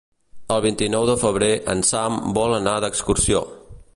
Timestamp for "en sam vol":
1.75-2.57